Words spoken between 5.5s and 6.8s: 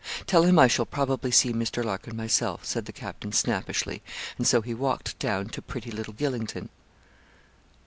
pretty little Gylingden.